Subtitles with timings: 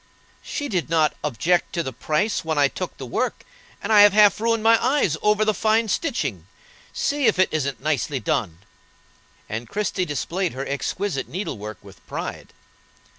[0.41, 3.45] "She did not object to the price when I took the work,
[3.83, 6.47] and I have half ruined my eyes over the fine stitching.
[6.91, 8.63] See if it isn't nicely done."
[9.47, 12.51] And Christie displayed her exquisite needlework with pride.